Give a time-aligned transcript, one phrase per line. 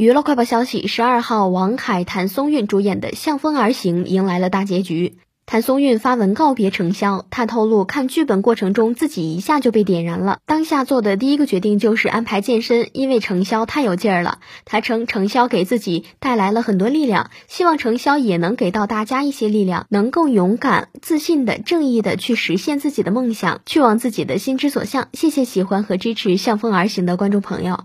[0.00, 5.18] 娱乐快报消息十二号王凯谭松韵主演的向风而行迎来了大结局。
[5.44, 14.38] 谭松韵发文告别程潇她透露看剧本过程中自己一下就被点燃了当下做的第一个决定就是安排健身因为程潇太有劲儿了。
[14.64, 25.08] 她称程潇给自己带来了很多力量希望程潇也能给到大家一些力量能够勇敢自信的正义的去实现自己的梦想去往自己的心之所向。
[25.12, 27.80] 谢谢喜欢和支持向风而行的观众朋友。